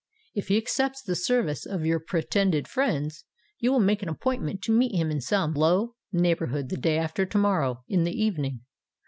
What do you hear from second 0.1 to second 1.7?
If he accepts the service